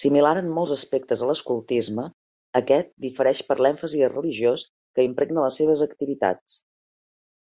Similar 0.00 0.30
en 0.38 0.46
molts 0.54 0.70
aspectes 0.76 1.20
a 1.26 1.28
l'escoltisme, 1.28 2.06
aquest 2.60 2.90
difereix 3.04 3.42
per 3.50 3.58
l'èmfasi 3.60 4.02
religiós 4.14 4.66
que 4.98 5.06
impregna 5.10 5.46
les 5.46 5.60
seves 5.62 5.86
activitats. 5.88 6.58